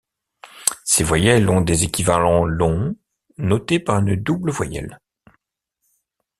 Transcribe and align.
Ces 0.83 1.03
voyelles 1.03 1.47
ont 1.51 1.61
des 1.61 1.83
équivalents 1.83 2.43
longs 2.43 2.95
notés 3.37 3.77
par 3.79 3.99
une 3.99 4.15
double 4.15 4.49
voyelle. 4.49 4.99